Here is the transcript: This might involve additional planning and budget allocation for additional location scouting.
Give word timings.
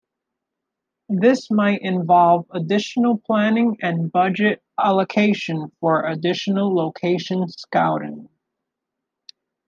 This 1.09 1.51
might 1.51 1.83
involve 1.83 2.47
additional 2.49 3.19
planning 3.19 3.77
and 3.83 4.11
budget 4.11 4.63
allocation 4.79 5.71
for 5.79 6.07
additional 6.07 6.73
location 6.75 7.47
scouting. 7.49 8.27